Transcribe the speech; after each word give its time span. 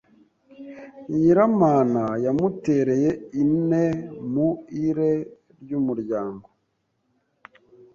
Nyiramana 1.17 2.03
yamutereye 2.25 3.09
intee 3.41 3.93
mu 4.31 4.49
iree 4.83 5.17
ry’umuryango 5.61 6.47